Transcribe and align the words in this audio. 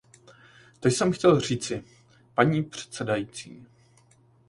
To 0.79 0.87
jsem 0.87 1.11
chtěl 1.11 1.39
říci, 1.39 1.83
paní 2.33 2.63
předsedající. 2.63 3.65